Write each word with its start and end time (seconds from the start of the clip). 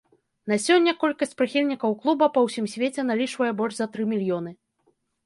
На 0.51 0.55
сёння 0.67 0.93
колькасць 1.03 1.35
прыхільнікаў 1.41 1.93
клуба 2.05 2.25
па 2.37 2.43
ўсім 2.45 2.65
свеце 2.73 3.01
налічвае 3.11 3.51
больш 3.61 3.73
за 3.81 3.87
тры 3.97 4.03
мільёны. 4.15 4.51